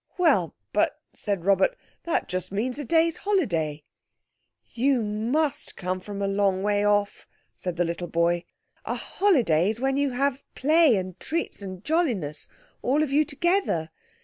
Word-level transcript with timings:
"Well, 0.17 0.55
but," 0.73 0.99
said 1.13 1.45
Robert, 1.45 1.77
"that 2.05 2.27
just 2.27 2.51
means 2.51 2.79
a 2.79 2.83
day's 2.83 3.17
holiday." 3.17 3.83
"You 4.73 5.03
must 5.03 5.75
come 5.77 5.99
from 5.99 6.23
a 6.23 6.27
long 6.27 6.63
way 6.63 6.83
off," 6.83 7.27
said 7.55 7.75
the 7.75 7.85
little 7.85 8.07
boy. 8.07 8.45
"A 8.83 8.95
holiday's 8.95 9.79
when 9.79 9.97
you 9.97 10.09
all 10.13 10.17
have 10.17 10.41
play 10.55 10.95
and 10.95 11.19
treats 11.19 11.61
and 11.61 11.83
jolliness, 11.83 12.49
all 12.81 13.03
of 13.03 13.11
you 13.11 13.23
together. 13.23 13.91